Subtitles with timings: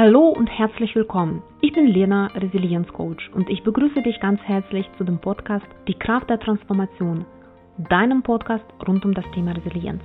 [0.00, 1.42] Hallo und herzlich willkommen.
[1.60, 6.30] Ich bin Lena, Resilienzcoach und ich begrüße dich ganz herzlich zu dem Podcast Die Kraft
[6.30, 7.24] der Transformation,
[7.78, 10.00] deinem Podcast rund um das Thema Resilienz.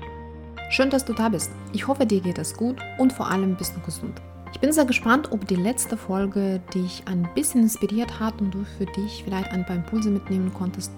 [0.72, 1.52] Schön, dass du da bist.
[1.74, 4.20] Ich hoffe, dir geht es gut und vor allem bist du gesund.
[4.52, 8.64] Ich bin sehr gespannt, ob die letzte Folge dich ein bisschen inspiriert hat und du
[8.64, 10.92] für dich vielleicht ein paar Impulse mitnehmen konntest,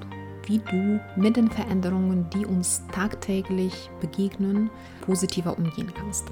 [0.45, 4.69] wie du mit den Veränderungen, die uns tagtäglich begegnen,
[5.01, 6.31] positiver umgehen kannst.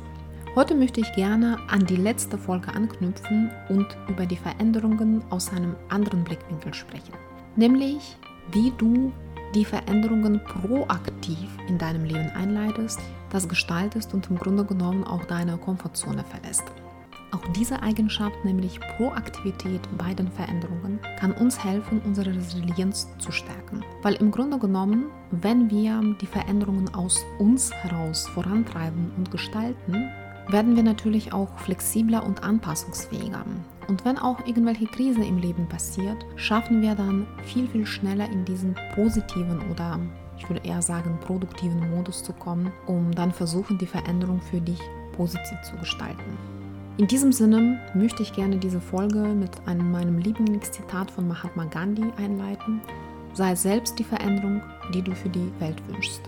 [0.56, 5.76] Heute möchte ich gerne an die letzte Folge anknüpfen und über die Veränderungen aus einem
[5.90, 7.16] anderen Blickwinkel sprechen.
[7.56, 8.16] Nämlich,
[8.52, 9.12] wie du
[9.56, 13.00] die Veränderungen proaktiv in deinem Leben einleitest,
[13.32, 16.66] das gestaltest und im Grunde genommen auch deine Komfortzone verlässt.
[17.32, 23.84] Auch diese Eigenschaft, nämlich Proaktivität bei den Veränderungen, kann uns helfen, unsere Resilienz zu stärken.
[24.04, 30.12] Weil im Grunde genommen, wenn wir die Veränderungen aus uns heraus vorantreiben und gestalten,
[30.50, 33.46] werden wir natürlich auch flexibler und anpassungsfähiger.
[33.88, 38.46] Und wenn auch irgendwelche Krise im Leben passiert, schaffen wir dann viel, viel schneller in
[38.46, 40.00] diesen positiven oder
[40.38, 44.80] ich würde eher sagen produktiven Modus zu kommen, um dann versuchen, die Veränderung für dich
[45.16, 46.38] positiv zu gestalten.
[46.98, 52.06] In diesem Sinne möchte ich gerne diese Folge mit einem meinem Lieblingszitat von Mahatma Gandhi
[52.18, 52.82] einleiten.
[53.34, 54.62] Sei selbst die Veränderung,
[54.94, 56.22] die du für die Welt wünschst.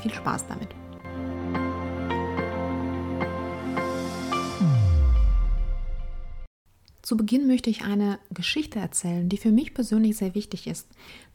[0.00, 0.75] Viel Spaß damit!
[7.06, 10.88] Zu Beginn möchte ich eine Geschichte erzählen, die für mich persönlich sehr wichtig ist.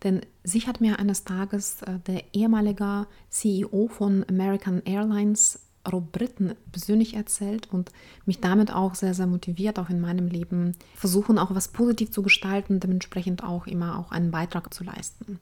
[0.04, 6.56] Denn sie hat mir eines Tages äh, der ehemalige CEO von American Airlines, Rob Britton,
[6.74, 7.90] persönlich erzählt und
[8.26, 12.22] mich damit auch sehr, sehr motiviert, auch in meinem Leben versuchen, auch was positiv zu
[12.22, 15.40] gestalten, dementsprechend auch immer auch einen Beitrag zu leisten.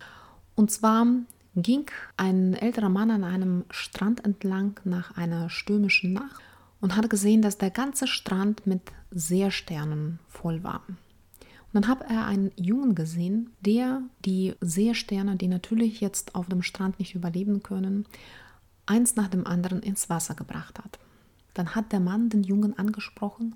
[0.53, 1.07] Und zwar
[1.55, 6.43] ging ein älterer Mann an einem Strand entlang nach einer stürmischen Nacht
[6.81, 8.81] und hat gesehen, dass der ganze Strand mit
[9.11, 10.83] Seesternen voll war.
[10.87, 16.63] Und dann hat er einen Jungen gesehen, der die Seesterne, die natürlich jetzt auf dem
[16.63, 18.05] Strand nicht überleben können,
[18.85, 20.97] eins nach dem anderen ins Wasser gebracht hat.
[21.53, 23.55] Dann hat der Mann den Jungen angesprochen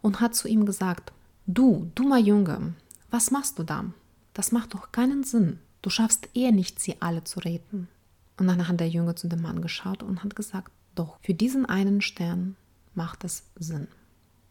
[0.00, 1.12] und hat zu ihm gesagt,
[1.46, 2.74] du, dummer Junge,
[3.10, 3.84] was machst du da?
[4.34, 5.60] Das macht doch keinen Sinn.
[5.82, 7.88] Du schaffst eher nicht, sie alle zu retten.
[8.38, 11.66] Und dann hat der Junge zu dem Mann geschaut und hat gesagt, doch, für diesen
[11.66, 12.56] einen Stern
[12.94, 13.88] macht es Sinn.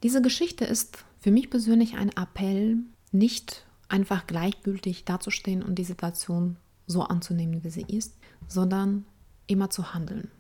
[0.03, 2.77] Diese Geschichte ist für mich persönlich ein Appell,
[3.11, 6.57] nicht einfach gleichgültig dazustehen und die Situation
[6.87, 9.05] so anzunehmen, wie sie ist, sondern
[9.47, 10.31] immer zu handeln.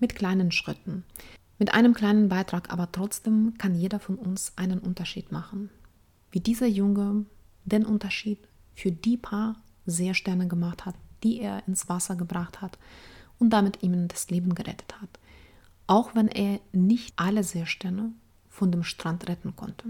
[0.00, 1.04] Mit kleinen Schritten.
[1.58, 5.70] Mit einem kleinen Beitrag, aber trotzdem kann jeder von uns einen Unterschied machen.
[6.32, 7.26] Wie dieser Junge
[7.64, 12.78] den Unterschied für die paar Seesterne gemacht hat, die er ins Wasser gebracht hat
[13.38, 15.20] und damit ihm das Leben gerettet hat
[15.86, 18.12] auch wenn er nicht alle Seesterne
[18.48, 19.88] von dem Strand retten konnte.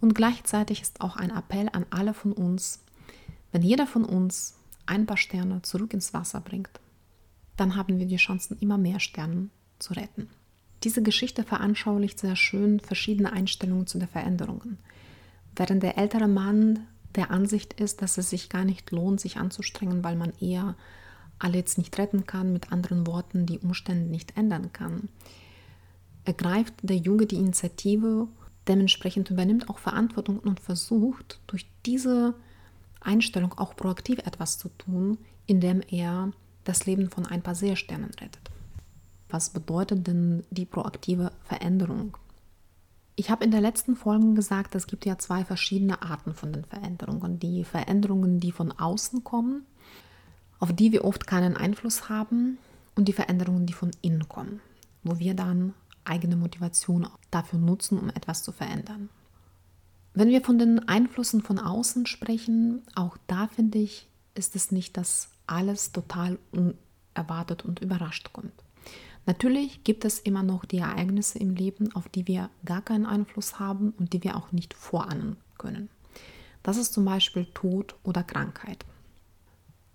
[0.00, 2.84] Und gleichzeitig ist auch ein Appell an alle von uns,
[3.52, 6.80] wenn jeder von uns ein paar Sterne zurück ins Wasser bringt,
[7.56, 9.48] dann haben wir die Chancen, immer mehr Sterne
[9.78, 10.28] zu retten.
[10.82, 14.78] Diese Geschichte veranschaulicht sehr schön verschiedene Einstellungen zu den Veränderungen.
[15.56, 20.02] Während der ältere Mann der Ansicht ist, dass es sich gar nicht lohnt, sich anzustrengen,
[20.02, 20.74] weil man eher
[21.44, 25.08] alle jetzt nicht retten kann, mit anderen Worten die Umstände nicht ändern kann,
[26.24, 28.28] ergreift der Junge die Initiative,
[28.66, 32.34] dementsprechend übernimmt auch Verantwortung und versucht durch diese
[33.00, 36.32] Einstellung auch proaktiv etwas zu tun, indem er
[36.64, 38.50] das Leben von ein paar Seesternen rettet.
[39.28, 42.16] Was bedeutet denn die proaktive Veränderung?
[43.16, 46.64] Ich habe in der letzten Folge gesagt, es gibt ja zwei verschiedene Arten von den
[46.64, 47.38] Veränderungen.
[47.38, 49.66] Die Veränderungen, die von außen kommen
[50.64, 52.56] auf die wir oft keinen Einfluss haben
[52.94, 54.62] und die Veränderungen, die von innen kommen,
[55.02, 59.10] wo wir dann eigene Motivation dafür nutzen, um etwas zu verändern.
[60.14, 64.96] Wenn wir von den Einflüssen von außen sprechen, auch da finde ich, ist es nicht,
[64.96, 68.54] dass alles total unerwartet und überrascht kommt.
[69.26, 73.58] Natürlich gibt es immer noch die Ereignisse im Leben, auf die wir gar keinen Einfluss
[73.58, 75.90] haben und die wir auch nicht vorahnen können.
[76.62, 78.86] Das ist zum Beispiel Tod oder Krankheit.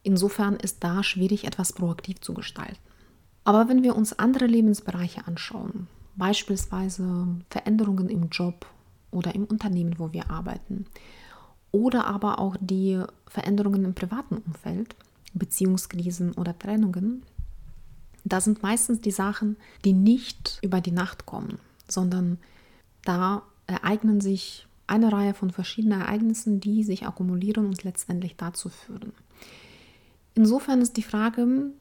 [0.03, 2.77] Insofern ist da schwierig, etwas proaktiv zu gestalten.
[3.43, 8.65] Aber wenn wir uns andere Lebensbereiche anschauen, beispielsweise Veränderungen im Job
[9.11, 10.85] oder im Unternehmen, wo wir arbeiten,
[11.71, 14.95] oder aber auch die Veränderungen im privaten Umfeld,
[15.33, 17.23] Beziehungskrisen oder Trennungen,
[18.23, 22.37] da sind meistens die Sachen, die nicht über die Nacht kommen, sondern
[23.03, 29.13] da ereignen sich eine Reihe von verschiedenen Ereignissen, die sich akkumulieren und letztendlich dazu führen.
[30.35, 31.71] Insofern ist die Frage,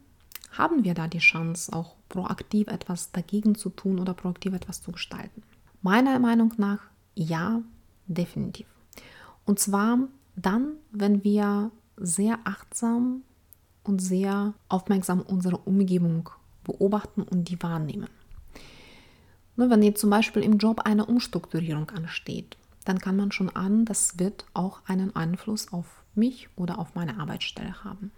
[0.52, 4.92] haben wir da die Chance, auch proaktiv etwas dagegen zu tun oder proaktiv etwas zu
[4.92, 5.42] gestalten?
[5.82, 6.80] Meiner Meinung nach
[7.14, 7.62] ja,
[8.06, 8.66] definitiv.
[9.44, 9.98] Und zwar
[10.36, 13.22] dann, wenn wir sehr achtsam
[13.82, 16.30] und sehr aufmerksam unsere Umgebung
[16.64, 18.08] beobachten und die wahrnehmen.
[19.56, 23.84] Nur wenn jetzt zum Beispiel im Job eine Umstrukturierung ansteht, dann kann man schon an,
[23.84, 28.12] das wird auch einen Einfluss auf mich oder auf meine Arbeitsstelle haben.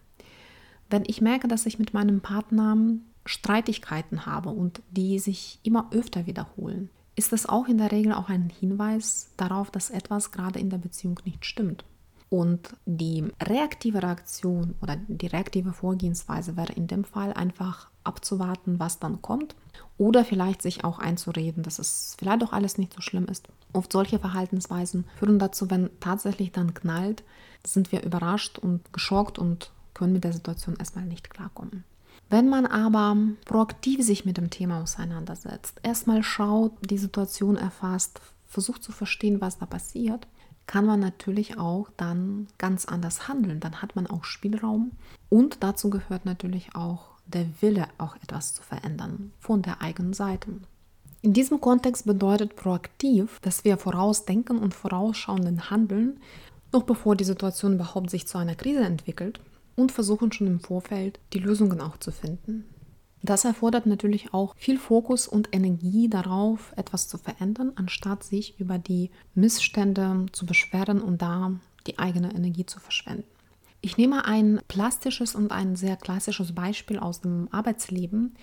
[0.91, 2.77] Wenn ich merke, dass ich mit meinem Partner
[3.25, 8.29] Streitigkeiten habe und die sich immer öfter wiederholen, ist das auch in der Regel auch
[8.29, 11.85] ein Hinweis darauf, dass etwas gerade in der Beziehung nicht stimmt.
[12.29, 19.01] Und die reaktive Reaktion oder die reaktive Vorgehensweise wäre in dem Fall einfach abzuwarten, was
[19.01, 19.57] dann kommt.
[19.99, 23.49] Oder vielleicht sich auch einzureden, dass es vielleicht auch alles nicht so schlimm ist.
[23.73, 27.25] Oft solche Verhaltensweisen führen dazu, wenn tatsächlich dann knallt,
[27.67, 31.85] sind wir überrascht und geschockt und können mit der Situation erstmal nicht klarkommen.
[32.29, 38.85] Wenn man aber proaktiv sich mit dem Thema auseinandersetzt, erstmal schaut, die Situation erfasst, versucht
[38.85, 40.27] zu verstehen, was da passiert,
[40.67, 43.59] kann man natürlich auch dann ganz anders handeln.
[43.59, 44.93] Dann hat man auch Spielraum
[45.29, 50.51] und dazu gehört natürlich auch der Wille, auch etwas zu verändern von der eigenen Seite.
[51.23, 56.21] In diesem Kontext bedeutet proaktiv, dass wir vorausdenken und vorausschauenden handeln,
[56.73, 59.41] noch bevor die Situation überhaupt sich zu einer Krise entwickelt
[59.81, 62.65] und versuchen schon im Vorfeld die Lösungen auch zu finden.
[63.23, 68.79] Das erfordert natürlich auch viel Fokus und Energie darauf, etwas zu verändern, anstatt sich über
[68.79, 71.53] die Missstände zu beschweren und da
[71.87, 73.25] die eigene Energie zu verschwenden.
[73.83, 78.35] Ich nehme ein plastisches und ein sehr klassisches Beispiel aus dem Arbeitsleben,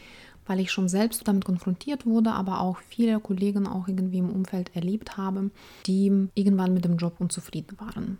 [0.47, 4.75] weil ich schon selbst damit konfrontiert wurde, aber auch viele Kollegen auch irgendwie im Umfeld
[4.75, 5.51] erlebt habe,
[5.85, 8.17] die irgendwann mit dem Job unzufrieden waren.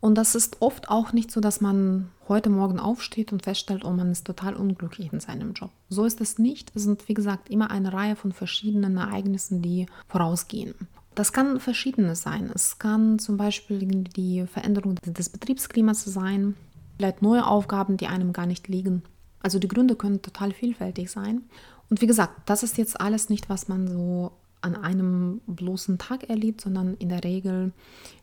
[0.00, 3.90] Und das ist oft auch nicht so, dass man heute Morgen aufsteht und feststellt, oh,
[3.90, 5.70] man ist total unglücklich in seinem Job.
[5.88, 6.72] So ist es nicht.
[6.74, 10.74] Es sind, wie gesagt, immer eine Reihe von verschiedenen Ereignissen, die vorausgehen.
[11.14, 12.50] Das kann verschiedenes sein.
[12.54, 16.54] Es kann zum Beispiel die Veränderung des Betriebsklimas sein,
[16.98, 19.02] vielleicht neue Aufgaben, die einem gar nicht liegen.
[19.40, 21.44] Also die Gründe können total vielfältig sein.
[21.88, 26.28] Und wie gesagt, das ist jetzt alles nicht, was man so an einem bloßen Tag
[26.28, 27.72] erlebt, sondern in der Regel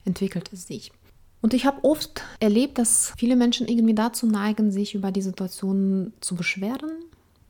[0.06, 0.92] entwickelt es sich.
[1.44, 6.13] Und ich habe oft erlebt, dass viele Menschen irgendwie dazu neigen, sich über die Situation
[6.22, 6.92] zu beschweren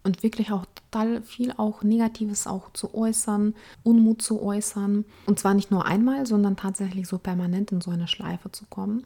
[0.04, 3.54] und wirklich auch total viel auch Negatives auch zu äußern,
[3.84, 5.06] Unmut zu äußern.
[5.28, 9.06] Und zwar nicht nur einmal, sondern tatsächlich so permanent in so eine Schleife zu kommen.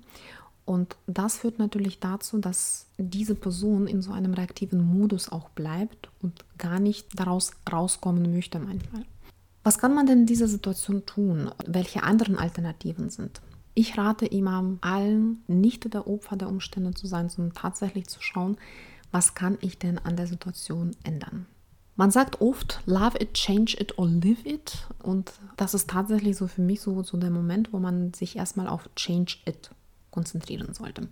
[0.64, 6.10] Und das führt natürlich dazu, dass diese Person in so einem reaktiven Modus auch bleibt
[6.22, 9.04] und gar nicht daraus rauskommen möchte manchmal.
[9.64, 11.52] Was kann man denn in dieser Situation tun?
[11.66, 13.42] Welche anderen Alternativen sind?
[13.80, 18.58] Ich rate immer allen, nicht der Opfer der Umstände zu sein, sondern tatsächlich zu schauen,
[19.12, 21.46] was kann ich denn an der Situation ändern.
[21.96, 24.88] Man sagt oft, love it, change it or live it.
[25.04, 28.68] Und das ist tatsächlich so für mich so, so der Moment, wo man sich erstmal
[28.68, 29.70] auf change it
[30.10, 31.08] konzentrieren sollte.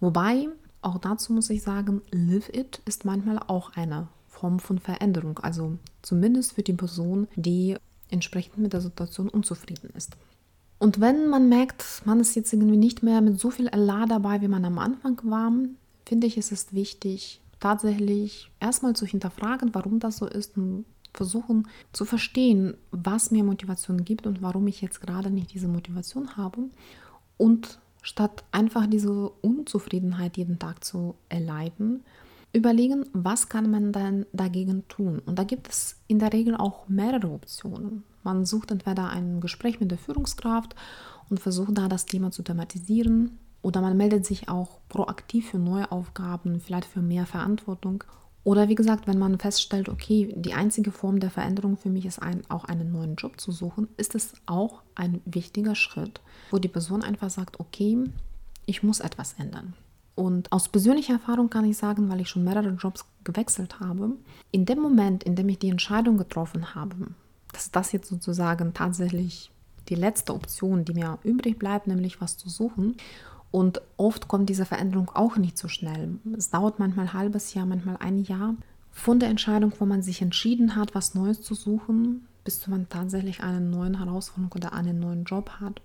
[0.00, 0.48] Wobei,
[0.80, 5.38] auch dazu muss ich sagen, live it ist manchmal auch eine Form von Veränderung.
[5.40, 7.76] Also zumindest für die Person, die
[8.08, 10.16] entsprechend mit der Situation unzufrieden ist.
[10.78, 14.40] Und wenn man merkt, man ist jetzt irgendwie nicht mehr mit so viel Elan dabei,
[14.42, 15.50] wie man am Anfang war,
[16.04, 20.84] finde ich, es ist wichtig, tatsächlich erstmal zu hinterfragen, warum das so ist und
[21.14, 26.36] versuchen zu verstehen, was mir Motivation gibt und warum ich jetzt gerade nicht diese Motivation
[26.36, 26.64] habe.
[27.38, 32.04] Und statt einfach diese Unzufriedenheit jeden Tag zu erleiden,
[32.56, 35.20] überlegen, was kann man dann dagegen tun.
[35.24, 38.02] Und da gibt es in der Regel auch mehrere Optionen.
[38.22, 40.74] Man sucht entweder ein Gespräch mit der Führungskraft
[41.28, 43.38] und versucht da das Thema zu thematisieren.
[43.62, 48.04] Oder man meldet sich auch proaktiv für neue Aufgaben, vielleicht für mehr Verantwortung.
[48.42, 52.22] Oder wie gesagt, wenn man feststellt, okay, die einzige Form der Veränderung für mich ist
[52.22, 56.20] ein, auch einen neuen Job zu suchen, ist es auch ein wichtiger Schritt,
[56.52, 57.98] wo die Person einfach sagt, okay,
[58.64, 59.74] ich muss etwas ändern.
[60.16, 64.12] Und aus persönlicher Erfahrung kann ich sagen, weil ich schon mehrere Jobs gewechselt habe,
[64.50, 67.08] in dem Moment, in dem ich die Entscheidung getroffen habe,
[67.52, 69.52] dass das jetzt sozusagen tatsächlich
[69.88, 72.96] die letzte Option, die mir übrig bleibt, nämlich was zu suchen.
[73.50, 76.18] Und oft kommt diese Veränderung auch nicht so schnell.
[76.36, 78.54] Es dauert manchmal ein halbes Jahr, manchmal ein Jahr
[78.92, 83.42] von der Entscheidung, wo man sich entschieden hat, was Neues zu suchen, bis man tatsächlich
[83.42, 85.82] eine neue Herausforderung oder einen neuen Job hat.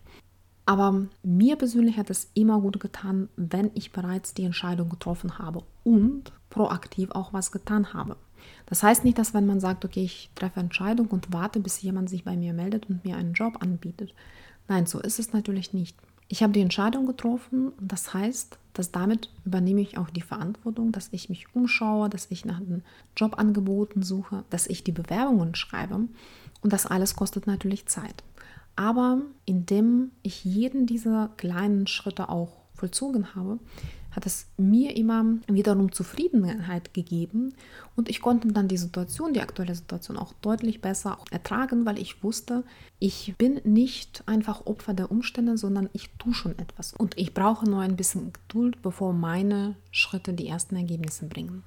[0.65, 5.63] Aber mir persönlich hat es immer gut getan, wenn ich bereits die Entscheidung getroffen habe
[5.83, 8.15] und proaktiv auch was getan habe.
[8.67, 12.09] Das heißt nicht, dass wenn man sagt, okay, ich treffe Entscheidung und warte, bis jemand
[12.09, 14.13] sich bei mir meldet und mir einen Job anbietet.
[14.67, 15.97] Nein, so ist es natürlich nicht.
[16.27, 21.09] Ich habe die Entscheidung getroffen das heißt, dass damit übernehme ich auch die Verantwortung, dass
[21.11, 22.83] ich mich umschaue, dass ich nach den
[23.17, 26.09] Jobangeboten suche, dass ich die Bewerbungen schreibe Und
[26.61, 28.23] das alles kostet natürlich Zeit.
[28.75, 33.59] Aber indem ich jeden dieser kleinen Schritte auch vollzogen habe,
[34.11, 37.53] hat es mir immer wiederum Zufriedenheit gegeben
[37.95, 42.21] und ich konnte dann die Situation, die aktuelle Situation auch deutlich besser ertragen, weil ich
[42.23, 42.63] wusste,
[42.99, 47.69] ich bin nicht einfach Opfer der Umstände, sondern ich tue schon etwas und ich brauche
[47.69, 51.63] nur ein bisschen Geduld, bevor meine Schritte die ersten Ergebnisse bringen.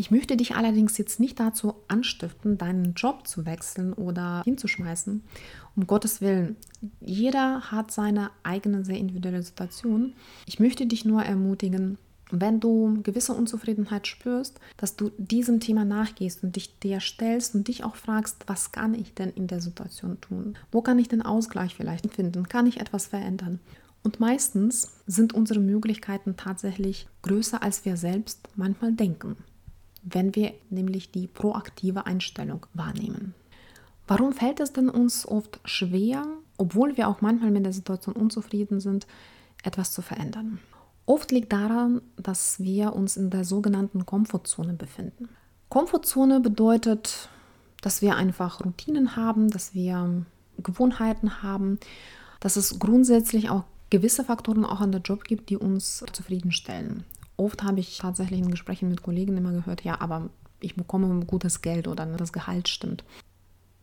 [0.00, 5.22] Ich möchte dich allerdings jetzt nicht dazu anstiften, deinen Job zu wechseln oder hinzuschmeißen.
[5.76, 6.56] Um Gottes Willen,
[7.02, 10.14] jeder hat seine eigene sehr individuelle Situation.
[10.46, 11.98] Ich möchte dich nur ermutigen,
[12.30, 17.68] wenn du gewisse Unzufriedenheit spürst, dass du diesem Thema nachgehst und dich der stellst und
[17.68, 20.56] dich auch fragst, was kann ich denn in der Situation tun?
[20.72, 22.48] Wo kann ich den Ausgleich vielleicht finden?
[22.48, 23.60] Kann ich etwas verändern?
[24.02, 29.36] Und meistens sind unsere Möglichkeiten tatsächlich größer, als wir selbst manchmal denken
[30.02, 33.34] wenn wir nämlich die proaktive Einstellung wahrnehmen.
[34.06, 36.26] Warum fällt es denn uns oft schwer,
[36.56, 39.06] obwohl wir auch manchmal mit der Situation unzufrieden sind,
[39.62, 40.58] etwas zu verändern?
[41.06, 45.28] Oft liegt daran, dass wir uns in der sogenannten Komfortzone befinden.
[45.68, 47.28] Komfortzone bedeutet,
[47.82, 50.24] dass wir einfach Routinen haben, dass wir
[50.58, 51.78] Gewohnheiten haben,
[52.40, 57.04] dass es grundsätzlich auch gewisse Faktoren auch an der Job gibt, die uns zufriedenstellen.
[57.40, 60.28] Oft habe ich tatsächlich in Gesprächen mit Kollegen immer gehört, ja, aber
[60.60, 63.02] ich bekomme gutes Geld oder das Gehalt stimmt.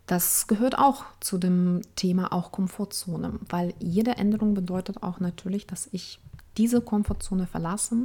[0.06, 5.90] Das gehört auch zu dem Thema auch Komfortzone, weil jede Änderung bedeutet auch natürlich, dass
[5.92, 6.20] ich
[6.56, 7.96] diese Komfortzone verlasse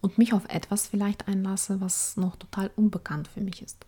[0.00, 3.84] und mich auf etwas vielleicht einlasse, was noch total unbekannt für mich ist.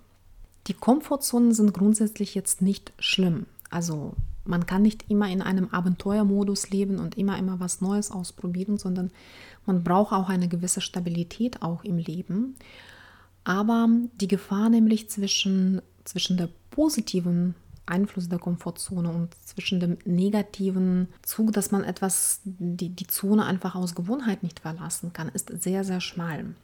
[0.66, 3.46] Die Komfortzonen sind grundsätzlich jetzt nicht schlimm.
[3.70, 4.12] Also
[4.48, 9.10] man kann nicht immer in einem Abenteuermodus leben und immer immer was Neues ausprobieren, sondern
[9.66, 12.56] man braucht auch eine gewisse Stabilität auch im Leben.
[13.44, 13.88] Aber
[14.20, 21.52] die Gefahr nämlich zwischen, zwischen der positiven Einfluss der Komfortzone und zwischen dem negativen Zug,
[21.52, 26.00] dass man etwas, die, die Zone einfach aus Gewohnheit nicht verlassen kann, ist sehr, sehr
[26.00, 26.54] schmal.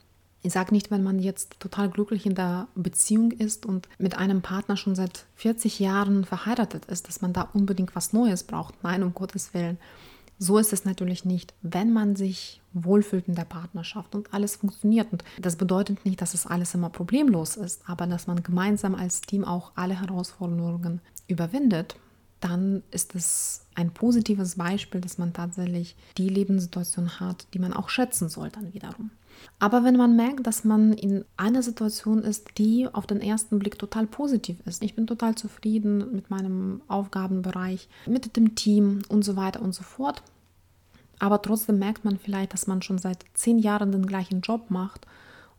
[0.47, 4.43] Ich sage nicht, wenn man jetzt total glücklich in der Beziehung ist und mit einem
[4.43, 8.75] Partner schon seit 40 Jahren verheiratet ist, dass man da unbedingt was Neues braucht.
[8.85, 9.79] Nein, um Gottes Willen.
[10.39, 15.11] So ist es natürlich nicht, wenn man sich wohlfühlt in der Partnerschaft und alles funktioniert.
[15.13, 19.23] Und das bedeutet nicht, dass es alles immer problemlos ist, aber dass man gemeinsam als
[19.23, 21.97] Team auch alle Herausforderungen überwindet,
[22.41, 27.89] dann ist es ein positives Beispiel, dass man tatsächlich die Lebenssituation hat, die man auch
[27.89, 29.11] schätzen soll dann wiederum.
[29.59, 33.79] Aber wenn man merkt, dass man in einer Situation ist, die auf den ersten Blick
[33.79, 39.37] total positiv ist, ich bin total zufrieden mit meinem Aufgabenbereich, mit dem Team und so
[39.37, 40.23] weiter und so fort,
[41.19, 45.07] aber trotzdem merkt man vielleicht, dass man schon seit zehn Jahren den gleichen Job macht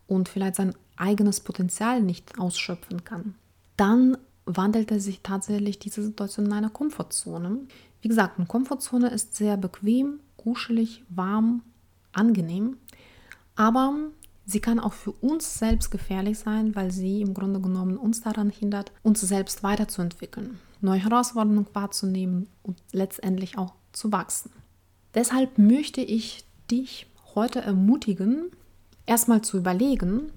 [0.07, 3.35] und vielleicht sein eigenes Potenzial nicht ausschöpfen kann,
[3.77, 7.59] dann wandelte sich tatsächlich diese Situation in eine Komfortzone.
[8.01, 11.63] Wie gesagt, eine Komfortzone ist sehr bequem, kuschelig, warm,
[12.13, 12.77] angenehm.
[13.55, 13.93] Aber
[14.45, 18.49] sie kann auch für uns selbst gefährlich sein, weil sie im Grunde genommen uns daran
[18.49, 24.51] hindert, uns selbst weiterzuentwickeln, neue Herausforderungen wahrzunehmen und letztendlich auch zu wachsen.
[25.13, 28.51] Deshalb möchte ich dich heute ermutigen,
[29.05, 30.31] erstmal zu überlegen,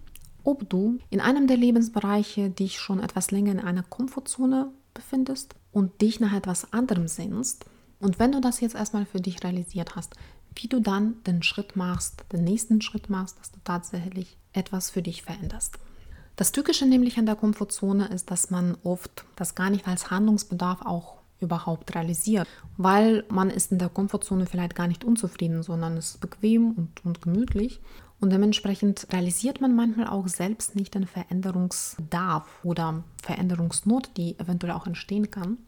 [0.44, 6.00] ob du in einem der Lebensbereiche dich schon etwas länger in einer Komfortzone befindest und
[6.00, 7.66] dich nach etwas anderem sehnst.
[8.00, 10.14] Und wenn du das jetzt erstmal für dich realisiert hast,
[10.58, 15.02] wie du dann den Schritt machst, den nächsten Schritt machst, dass du tatsächlich etwas für
[15.02, 15.78] dich veränderst.
[16.36, 20.82] Das Tückische nämlich an der Komfortzone ist, dass man oft das gar nicht als Handlungsbedarf
[20.82, 26.10] auch überhaupt realisiert, weil man ist in der Komfortzone vielleicht gar nicht unzufrieden, sondern es
[26.10, 27.80] ist bequem und, und gemütlich.
[28.20, 34.88] Und dementsprechend realisiert man manchmal auch selbst nicht den Veränderungsbedarf oder Veränderungsnot, die eventuell auch
[34.88, 35.58] entstehen kann.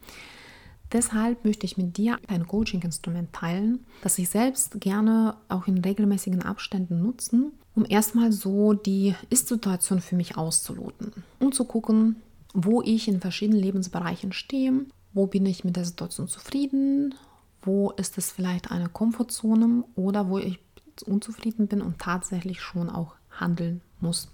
[0.93, 6.43] Deshalb möchte ich mit dir ein Coaching-Instrument teilen, das ich selbst gerne auch in regelmäßigen
[6.43, 12.17] Abständen nutzen, um erstmal so die Ist-Situation für mich auszuloten und zu gucken,
[12.53, 17.15] wo ich in verschiedenen Lebensbereichen stehe, wo bin ich mit der Situation zufrieden,
[17.63, 20.59] wo ist es vielleicht eine Komfortzone oder wo ich
[21.07, 24.29] unzufrieden bin und tatsächlich schon auch handeln muss.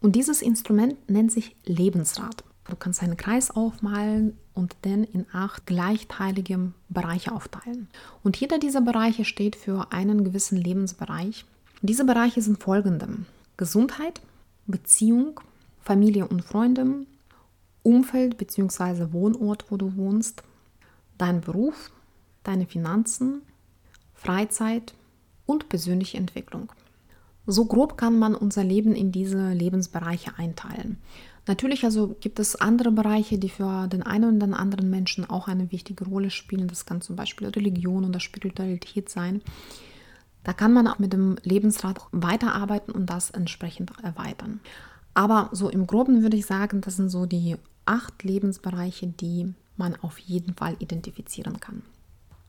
[0.00, 2.44] Und dieses Instrument nennt sich Lebensrat.
[2.68, 7.88] Du kannst einen Kreis aufmalen und den in acht gleichteilige Bereiche aufteilen.
[8.22, 11.44] Und jeder dieser Bereiche steht für einen gewissen Lebensbereich.
[11.80, 13.08] Diese Bereiche sind folgende.
[13.56, 14.20] Gesundheit,
[14.66, 15.40] Beziehung,
[15.80, 17.06] Familie und Freunde,
[17.82, 19.12] Umfeld bzw.
[19.12, 20.42] Wohnort, wo du wohnst,
[21.18, 21.90] dein Beruf,
[22.44, 23.42] deine Finanzen,
[24.14, 24.94] Freizeit
[25.46, 26.70] und persönliche Entwicklung.
[27.46, 30.98] So grob kann man unser Leben in diese Lebensbereiche einteilen.
[31.46, 35.72] Natürlich also gibt es andere Bereiche, die für den einen oder anderen Menschen auch eine
[35.72, 36.68] wichtige Rolle spielen.
[36.68, 39.42] Das kann zum Beispiel Religion oder Spiritualität sein.
[40.44, 44.60] Da kann man auch mit dem Lebensrat weiterarbeiten und das entsprechend erweitern.
[45.14, 49.96] Aber so im groben würde ich sagen, das sind so die acht Lebensbereiche, die man
[49.96, 51.82] auf jeden Fall identifizieren kann.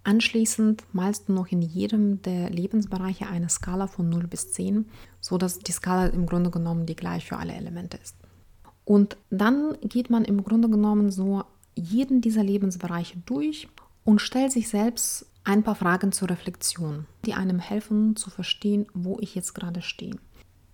[0.04, 4.86] Anschließend malst du noch in jedem der Lebensbereiche eine Skala von 0 bis 10,
[5.22, 8.16] sodass die Skala im Grunde genommen die gleich für alle Elemente ist.
[8.86, 11.44] Und dann geht man im Grunde genommen so
[11.76, 13.68] jeden dieser Lebensbereiche durch
[14.04, 19.18] und stellt sich selbst ein paar Fragen zur Reflexion, die einem helfen zu verstehen, wo
[19.20, 20.18] ich jetzt gerade stehe.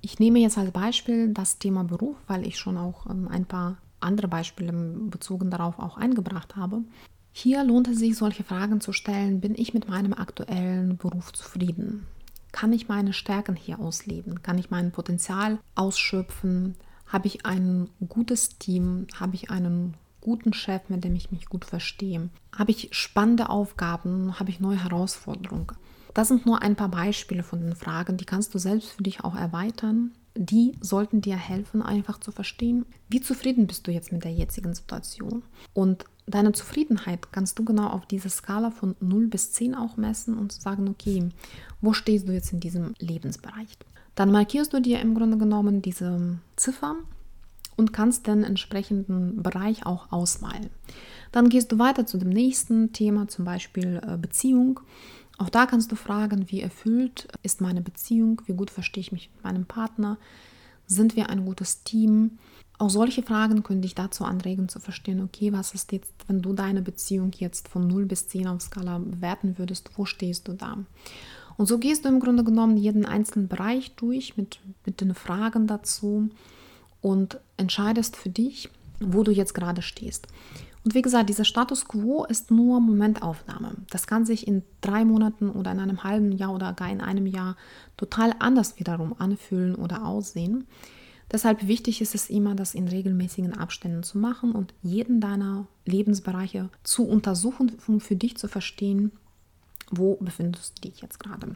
[0.02, 3.78] Ich nehme jetzt als Beispiel das Thema Beruf, weil ich schon auch ähm, ein paar
[4.00, 6.84] andere Beispiele bezogen darauf auch eingebracht habe.
[7.32, 9.42] Hier lohnt es sich, solche Fragen zu stellen.
[9.42, 12.06] Bin ich mit meinem aktuellen Beruf zufrieden?
[12.52, 14.42] Kann ich meine Stärken hier ausleben?
[14.42, 16.76] Kann ich mein Potenzial ausschöpfen?
[17.10, 19.08] Habe ich ein gutes Team?
[19.20, 22.30] Habe ich einen guten Chef, mit dem ich mich gut verstehe?
[22.56, 24.40] Habe ich spannende Aufgaben?
[24.40, 25.68] Habe ich neue Herausforderungen?
[26.14, 29.24] Das sind nur ein paar Beispiele von den Fragen, die kannst du selbst für dich
[29.24, 30.12] auch erweitern.
[30.36, 34.74] Die sollten dir helfen, einfach zu verstehen, wie zufrieden bist du jetzt mit der jetzigen
[34.74, 35.44] Situation.
[35.74, 40.38] Und deine Zufriedenheit kannst du genau auf dieser Skala von 0 bis 10 auch messen
[40.38, 41.30] und sagen, okay,
[41.82, 43.68] wo stehst du jetzt in diesem Lebensbereich?
[44.20, 46.96] Dann markierst du dir im Grunde genommen diese Ziffer
[47.78, 50.70] und kannst den entsprechenden Bereich auch ausmalen.
[51.32, 54.82] Dann gehst du weiter zu dem nächsten Thema, zum Beispiel äh, Beziehung.
[55.38, 59.30] Auch da kannst du fragen, wie erfüllt ist meine Beziehung, wie gut verstehe ich mich
[59.34, 60.18] mit meinem Partner,
[60.86, 62.40] sind wir ein gutes Team,
[62.78, 66.52] auch solche Fragen können dich dazu anregen zu verstehen, okay, was ist jetzt, wenn du
[66.52, 70.78] deine Beziehung jetzt von 0 bis 10 auf Skala bewerten würdest, wo stehst du da?
[71.60, 75.68] Und so gehst du im Grunde genommen jeden einzelnen Bereich durch mit, mit den Fragen
[75.68, 76.30] dazu
[77.02, 78.70] und entscheidest für dich,
[79.02, 80.28] wo du jetzt gerade stehst.
[80.86, 83.74] Und wie gesagt, dieser Status quo ist nur Momentaufnahme.
[83.90, 87.26] Das kann sich in drei Monaten oder in einem halben Jahr oder gar in einem
[87.26, 87.58] Jahr
[87.98, 90.66] total anders wiederum anfühlen oder aussehen.
[91.30, 96.70] Deshalb wichtig ist es immer, das in regelmäßigen Abständen zu machen und jeden deiner Lebensbereiche
[96.84, 99.12] zu untersuchen, um für dich zu verstehen,
[99.92, 101.56] wo befindest du dich jetzt gerade.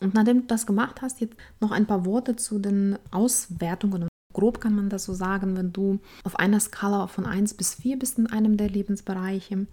[0.00, 4.08] Und nachdem du das gemacht hast, jetzt noch ein paar Worte zu den Auswertungen.
[4.32, 7.98] Grob kann man das so sagen, wenn du auf einer Skala von 1 bis 4
[7.98, 9.66] bist in einem der Lebensbereiche,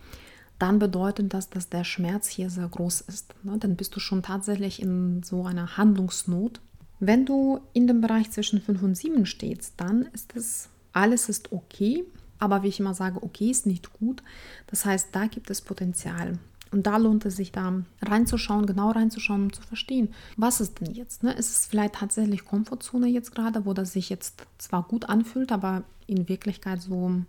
[0.59, 3.33] dann bedeutet das, dass der Schmerz hier sehr groß ist.
[3.43, 3.57] Ne?
[3.57, 6.61] Dann bist du schon tatsächlich in so einer Handlungsnot
[7.05, 11.51] wenn du in dem Bereich zwischen 5 und 7 stehst, dann ist es, alles ist
[11.51, 12.05] okay,
[12.39, 14.23] aber wie ich immer sage, okay ist nicht gut.
[14.67, 16.39] Das heißt, da gibt es Potenzial.
[16.73, 20.93] Und da lohnt es sich da reinzuschauen, genau reinzuschauen, um zu verstehen, was ist denn
[20.93, 21.23] jetzt?
[21.23, 21.31] Ne?
[21.33, 25.83] Ist es vielleicht tatsächlich Komfortzone jetzt gerade, wo das sich jetzt zwar gut anfühlt, aber
[26.07, 27.21] in Wirklichkeit so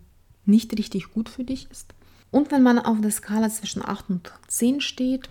[0.45, 1.93] nicht richtig gut für dich ist?
[2.31, 5.29] Und wenn man auf der Skala zwischen 8 und 10 steht,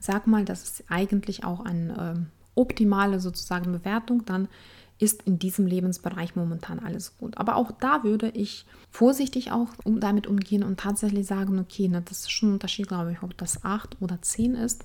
[0.00, 2.14] sag mal, das ist eigentlich auch ein äh,
[2.54, 4.48] optimale sozusagen Bewertung, dann
[5.00, 7.38] ist in diesem Lebensbereich momentan alles gut.
[7.38, 12.02] Aber auch da würde ich vorsichtig auch um, damit umgehen und tatsächlich sagen, okay, ne,
[12.02, 14.84] das ist schon ein Unterschied, glaube ich, ob das 8 oder 10 ist.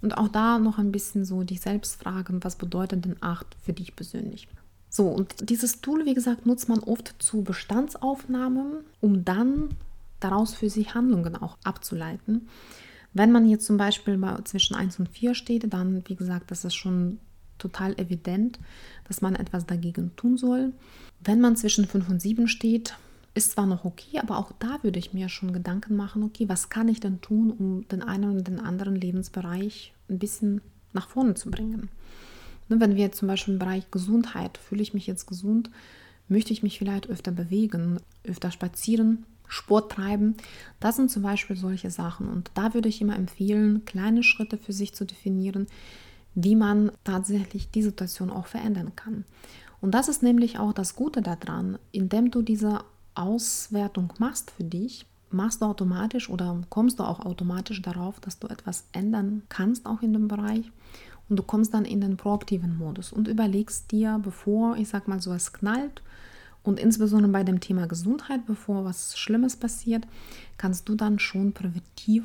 [0.00, 3.72] Und auch da noch ein bisschen so dich selbst fragen, was bedeutet denn 8 für
[3.72, 4.46] dich persönlich?
[4.90, 9.70] So, und dieses Tool, wie gesagt, nutzt man oft zu Bestandsaufnahmen, um dann
[10.20, 12.48] daraus für sich Handlungen auch abzuleiten.
[13.12, 16.74] Wenn man jetzt zum Beispiel zwischen 1 und 4 steht, dann, wie gesagt, das ist
[16.74, 17.18] schon
[17.58, 18.58] total evident,
[19.06, 20.72] dass man etwas dagegen tun soll.
[21.20, 22.94] Wenn man zwischen 5 und 7 steht,
[23.34, 26.70] ist zwar noch okay, aber auch da würde ich mir schon Gedanken machen, okay, was
[26.70, 30.60] kann ich denn tun, um den einen oder den anderen Lebensbereich ein bisschen
[30.92, 31.88] nach vorne zu bringen.
[32.68, 35.70] Ne, wenn wir zum Beispiel im Bereich Gesundheit, fühle ich mich jetzt gesund,
[36.28, 40.36] möchte ich mich vielleicht öfter bewegen, öfter spazieren, Sport treiben.
[40.78, 42.28] Das sind zum Beispiel solche Sachen.
[42.28, 45.66] Und da würde ich immer empfehlen, kleine Schritte für sich zu definieren,
[46.40, 49.24] wie man tatsächlich die Situation auch verändern kann.
[49.80, 52.80] Und das ist nämlich auch das Gute daran, indem du diese
[53.14, 58.46] Auswertung machst für dich, machst du automatisch oder kommst du auch automatisch darauf, dass du
[58.46, 60.70] etwas ändern kannst, auch in dem Bereich.
[61.28, 65.20] Und du kommst dann in den proaktiven Modus und überlegst dir, bevor, ich sag mal
[65.20, 66.02] so, es knallt,
[66.62, 70.06] und insbesondere bei dem Thema Gesundheit, bevor was Schlimmes passiert,
[70.56, 72.24] kannst du dann schon präventiv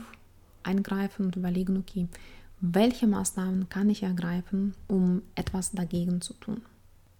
[0.64, 2.08] eingreifen und überlegen, okay,
[2.66, 6.62] welche Maßnahmen kann ich ergreifen, um etwas dagegen zu tun.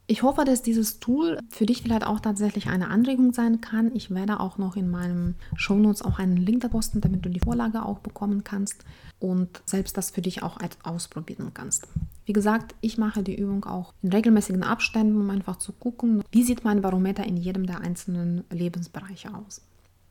[0.08, 3.92] Ich hoffe, dass dieses Tool für dich vielleicht auch tatsächlich eine Anregung sein kann.
[3.94, 7.40] Ich werde auch noch in meinem Shownotes auch einen Link da posten, damit du die
[7.40, 8.86] Vorlage auch bekommen kannst
[9.20, 11.88] und selbst das für dich auch ausprobieren kannst.
[12.26, 16.44] Wie gesagt, ich mache die Übung auch in regelmäßigen Abständen, um einfach zu gucken, wie
[16.44, 19.62] sieht mein Barometer in jedem der einzelnen Lebensbereiche aus.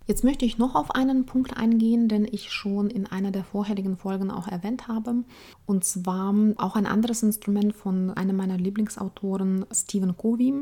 [0.06, 3.96] Jetzt möchte ich noch auf einen Punkt eingehen, den ich schon in einer der vorherigen
[3.96, 5.24] Folgen auch erwähnt habe.
[5.64, 10.54] Und zwar auch ein anderes Instrument von einem meiner Lieblingsautoren, Stephen Covey,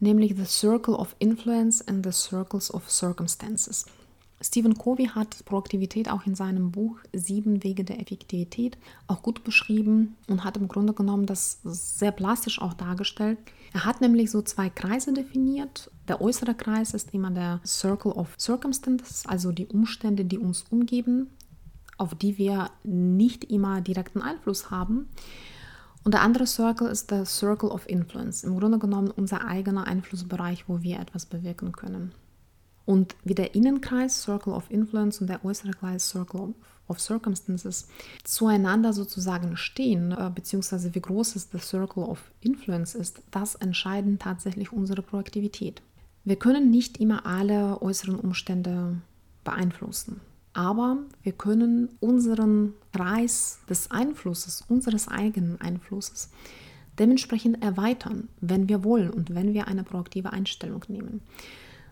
[0.00, 3.86] nämlich The Circle of Influence and the Circles of Circumstances.
[4.42, 8.76] Stephen Covey hat Proaktivität auch in seinem Buch Sieben Wege der Effektivität
[9.06, 13.38] auch gut beschrieben und hat im Grunde genommen das sehr plastisch auch dargestellt.
[13.72, 15.90] Er hat nämlich so zwei Kreise definiert.
[16.08, 21.30] Der äußere Kreis ist immer der Circle of Circumstances, also die Umstände, die uns umgeben,
[21.96, 25.08] auf die wir nicht immer direkten Einfluss haben.
[26.04, 30.68] Und der andere Circle ist der Circle of Influence, im Grunde genommen unser eigener Einflussbereich,
[30.68, 32.12] wo wir etwas bewirken können.
[32.84, 36.54] Und wie der Innenkreis Circle of Influence und der äußere Kreis Circle
[36.88, 37.88] of Circumstances
[38.24, 44.18] zueinander sozusagen stehen, äh, beziehungsweise wie groß es der Circle of Influence ist, das entscheiden
[44.18, 45.82] tatsächlich unsere Proaktivität.
[46.24, 48.96] Wir können nicht immer alle äußeren Umstände
[49.44, 50.20] beeinflussen,
[50.52, 56.30] aber wir können unseren Kreis des Einflusses, unseres eigenen Einflusses,
[56.98, 61.22] dementsprechend erweitern, wenn wir wollen und wenn wir eine proaktive Einstellung nehmen.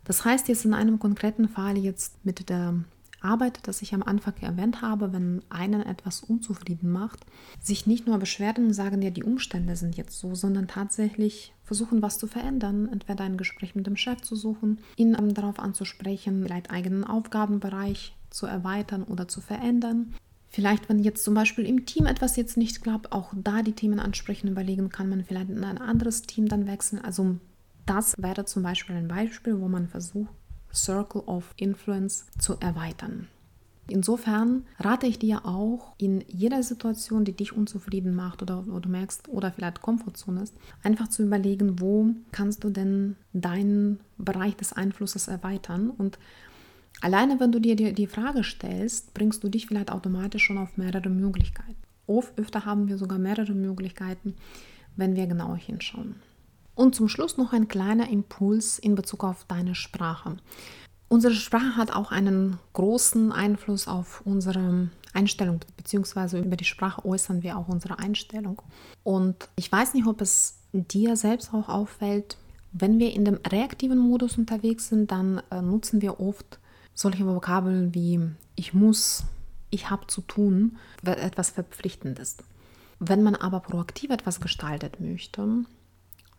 [0.05, 2.75] Das heißt jetzt in einem konkreten Fall jetzt mit der
[3.23, 7.27] Arbeit, das ich am Anfang erwähnt habe, wenn einen etwas unzufrieden macht,
[7.61, 12.03] sich nicht nur beschweren und sagen, ja, die Umstände sind jetzt so, sondern tatsächlich versuchen,
[12.03, 16.43] was zu verändern, entweder ein Gespräch mit dem Chef zu suchen, ihn ähm, darauf anzusprechen,
[16.45, 20.15] vielleicht eigenen Aufgabenbereich zu erweitern oder zu verändern.
[20.49, 24.01] Vielleicht, wenn jetzt zum Beispiel im Team etwas jetzt nicht klappt, auch da die Themen
[24.01, 27.01] ansprechen, überlegen, kann man vielleicht in ein anderes Team dann wechseln.
[27.05, 27.37] Also
[27.87, 30.33] das wäre zum Beispiel ein Beispiel, wo man versucht,
[30.75, 33.29] Circle of Influence zu erweitern.
[33.91, 38.89] Insofern rate ich dir auch, in jeder Situation, die dich unzufrieden macht oder wo du
[38.89, 40.55] merkst oder vielleicht Komfortzone ist,
[40.85, 45.91] einfach zu überlegen, wo kannst du denn deinen Bereich des Einflusses erweitern.
[45.91, 46.21] Und
[47.01, 51.11] alleine, wenn du dir die Frage stellst, bringst du dich vielleicht automatisch schon auf mehrere
[51.11, 51.77] Möglichkeiten.
[52.07, 54.37] Oft öfter haben wir sogar mehrere Möglichkeiten,
[54.95, 56.15] wenn wir genauer hinschauen.
[56.81, 60.39] Und zum Schluss noch ein kleiner Impuls in Bezug auf deine Sprache.
[61.09, 67.43] Unsere Sprache hat auch einen großen Einfluss auf unsere Einstellung, beziehungsweise über die Sprache äußern
[67.43, 68.63] wir auch unsere Einstellung.
[69.03, 72.39] Und ich weiß nicht, ob es dir selbst auch auffällt,
[72.73, 76.61] wenn wir in dem reaktiven Modus unterwegs sind, dann äh, nutzen wir oft
[76.95, 78.23] solche Vokabeln wie
[78.57, 79.25] ich muss,
[79.69, 82.39] ich habe zu tun, etwas Verpflichtendes.
[83.01, 85.67] Wenn man aber proaktiv etwas gestaltet möchte,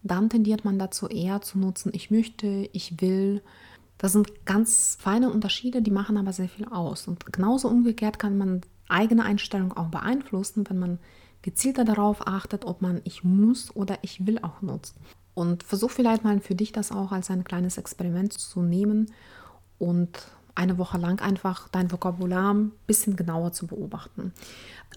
[0.03, 3.41] dann tendiert man dazu eher zu nutzen, ich möchte, ich will.
[3.97, 7.07] Das sind ganz feine Unterschiede, die machen aber sehr viel aus.
[7.07, 10.99] Und genauso umgekehrt kann man eigene Einstellung auch beeinflussen, wenn man
[11.43, 14.95] gezielter darauf achtet, ob man ich muss oder ich will auch nutzt.
[15.33, 19.11] Und versuch vielleicht mal für dich das auch als ein kleines Experiment zu nehmen
[19.79, 20.09] und
[20.55, 24.33] eine Woche lang einfach dein Vokabular ein bisschen genauer zu beobachten.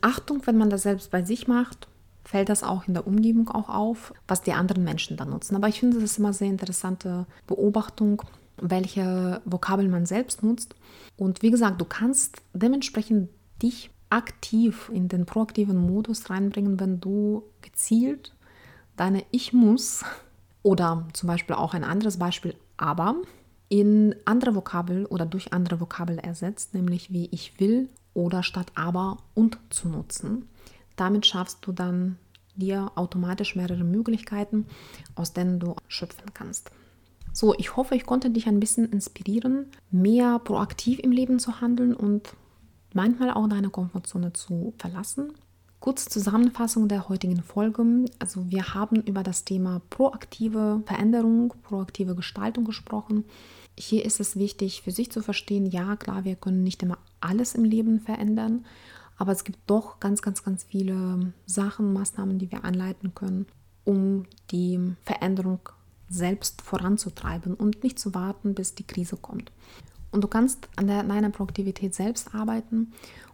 [0.00, 1.88] Achtung, wenn man das selbst bei sich macht,
[2.24, 5.56] fällt das auch in der Umgebung auch auf, was die anderen Menschen dann nutzen.
[5.56, 8.22] Aber ich finde das immer sehr interessante Beobachtung,
[8.56, 10.74] welche Vokabeln man selbst nutzt.
[11.16, 13.28] Und wie gesagt, du kannst dementsprechend
[13.62, 18.34] dich aktiv in den proaktiven Modus reinbringen, wenn du gezielt
[18.96, 20.04] deine Ich muss
[20.62, 23.16] oder zum Beispiel auch ein anderes Beispiel aber
[23.68, 29.18] in andere Vokabel oder durch andere Vokabel ersetzt, nämlich wie ich will oder statt aber
[29.34, 30.48] und zu nutzen.
[30.96, 32.18] Damit schaffst du dann
[32.56, 34.66] dir automatisch mehrere Möglichkeiten,
[35.14, 36.70] aus denen du schöpfen kannst.
[37.32, 41.92] So, ich hoffe, ich konnte dich ein bisschen inspirieren, mehr proaktiv im Leben zu handeln
[41.92, 42.34] und
[42.92, 45.32] manchmal auch deine Komfortzone zu verlassen.
[45.80, 48.06] Kurze Zusammenfassung der heutigen Folge.
[48.20, 53.24] Also wir haben über das Thema proaktive Veränderung, proaktive Gestaltung gesprochen.
[53.76, 57.56] Hier ist es wichtig für sich zu verstehen, ja klar, wir können nicht immer alles
[57.56, 58.64] im Leben verändern,
[59.16, 63.46] aber es gibt doch ganz, ganz, ganz viele Sachen, Maßnahmen, die wir anleiten können,
[63.84, 65.60] um die Veränderung
[66.08, 69.52] selbst voranzutreiben und nicht zu warten, bis die Krise kommt.
[70.10, 72.92] Und du kannst an deiner Produktivität selbst arbeiten.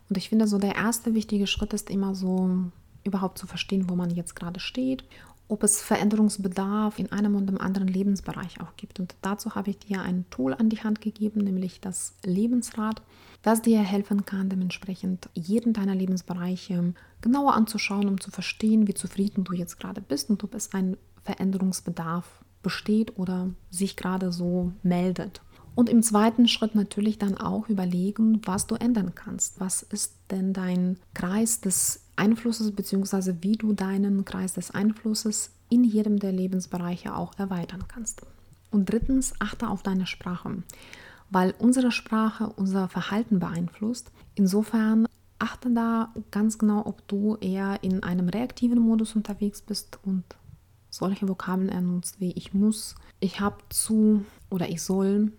[0.08, 2.70] Und ich finde, so der erste wichtige Schritt ist immer so,
[3.04, 5.04] überhaupt zu verstehen, wo man jetzt gerade steht
[5.50, 9.00] ob es Veränderungsbedarf in einem und dem anderen Lebensbereich auch gibt.
[9.00, 13.02] Und dazu habe ich dir ein Tool an die Hand gegeben, nämlich das Lebensrad,
[13.42, 19.44] das dir helfen kann, dementsprechend jeden deiner Lebensbereiche genauer anzuschauen, um zu verstehen, wie zufrieden
[19.44, 22.26] du jetzt gerade bist und ob es ein Veränderungsbedarf
[22.62, 25.40] besteht oder sich gerade so meldet.
[25.74, 29.60] Und im zweiten Schritt natürlich dann auch überlegen, was du ändern kannst.
[29.60, 33.34] Was ist denn dein Kreis des Einflusses bzw.
[33.40, 38.22] wie du deinen Kreis des Einflusses in jedem der Lebensbereiche auch erweitern kannst.
[38.70, 40.62] Und drittens, achte auf deine Sprache,
[41.30, 44.12] weil unsere Sprache unser Verhalten beeinflusst.
[44.34, 45.06] Insofern
[45.38, 50.24] achte da ganz genau, ob du eher in einem reaktiven Modus unterwegs bist und
[50.90, 55.32] solche Vokabeln ernutzt wie ich muss, ich habe zu oder ich soll,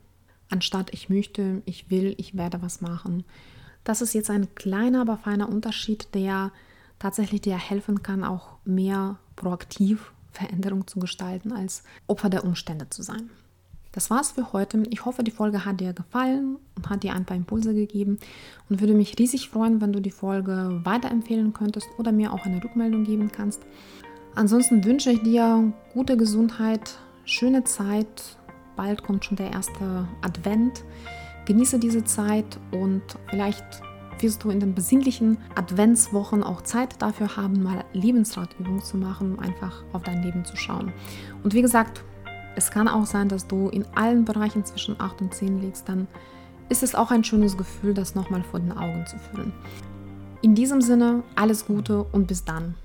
[0.50, 3.24] anstatt ich möchte, ich will, ich werde was machen.
[3.84, 6.52] Das ist jetzt ein kleiner, aber feiner Unterschied, der
[7.02, 13.02] tatsächlich dir helfen kann, auch mehr proaktiv Veränderung zu gestalten, als Opfer der Umstände zu
[13.02, 13.30] sein.
[13.92, 14.84] Das war's für heute.
[14.90, 18.20] Ich hoffe, die Folge hat dir gefallen und hat dir ein paar Impulse gegeben
[18.70, 22.64] und würde mich riesig freuen, wenn du die Folge weiterempfehlen könntest oder mir auch eine
[22.64, 23.62] Rückmeldung geben kannst.
[24.36, 28.38] Ansonsten wünsche ich dir gute Gesundheit, schöne Zeit.
[28.78, 30.86] Bald kommt schon der erste Advent.
[31.46, 33.82] Genieße diese Zeit und vielleicht
[34.22, 39.84] wirst du in den besinnlichen Adventswochen auch Zeit dafür haben, mal Lebensratübungen zu machen, einfach
[39.94, 40.92] auf dein Leben zu schauen.
[41.44, 42.04] Und wie gesagt,
[42.56, 46.08] es kann auch sein, dass du in allen Bereichen zwischen 8 und 10 liegst, dann
[46.70, 49.52] ist es auch ein schönes Gefühl, das nochmal vor den Augen zu fühlen.
[50.42, 52.76] In diesem Sinne, alles Gute und bis dann.